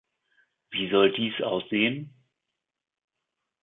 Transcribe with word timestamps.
Wie 0.71 0.89
soll 0.89 1.11
dies 1.13 1.39
aussehen? 1.43 2.11